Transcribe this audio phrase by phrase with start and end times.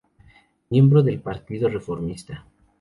[0.71, 2.43] Miembro del Partido Reformista.